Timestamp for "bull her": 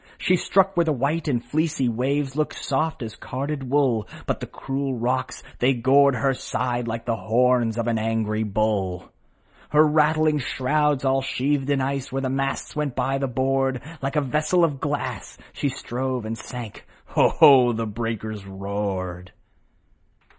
8.41-9.85